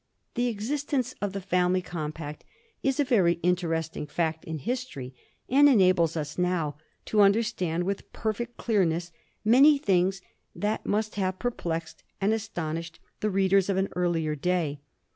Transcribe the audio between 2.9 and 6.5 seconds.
a very interesting fact in history, and enables us